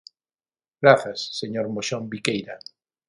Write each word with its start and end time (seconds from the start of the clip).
Grazas, 0.83 1.19
señor 1.39 1.65
Moxón 1.75 2.03
Biqueira. 2.11 2.55